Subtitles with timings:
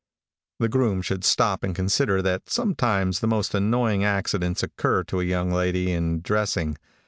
[0.57, 5.23] The groom should stop and consider that sometimes the most annoying accidents occur to a
[5.23, 6.79] young lady in dressing.